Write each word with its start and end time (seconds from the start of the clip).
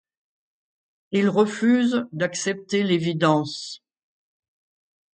Il 1.11 1.29
refuse 1.29 2.07
d'accepter 2.11 2.81
l'évidence. 2.81 3.83